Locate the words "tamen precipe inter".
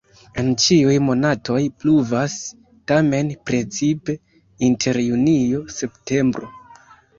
2.93-5.03